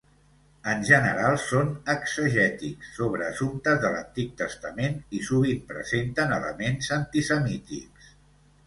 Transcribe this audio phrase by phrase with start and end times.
[0.69, 8.13] En general són exegètics, sobre assumptes de l'Antic Testament i sovint presenten elements antisemítics.